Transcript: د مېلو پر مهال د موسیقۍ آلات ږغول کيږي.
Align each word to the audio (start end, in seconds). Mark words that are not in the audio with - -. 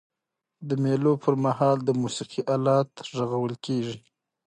د 0.67 0.69
مېلو 0.83 1.13
پر 1.23 1.33
مهال 1.45 1.77
د 1.83 1.89
موسیقۍ 2.01 2.41
آلات 2.55 2.89
ږغول 3.15 3.53
کيږي. 3.65 3.97